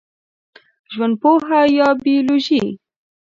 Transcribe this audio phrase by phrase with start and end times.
[0.93, 2.63] ژوندپوهه یا بېولوژي